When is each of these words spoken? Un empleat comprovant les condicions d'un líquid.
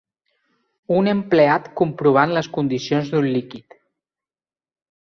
Un 1.01 1.09
empleat 1.11 1.69
comprovant 1.83 2.35
les 2.39 2.51
condicions 2.57 3.15
d'un 3.15 3.31
líquid. 3.39 3.81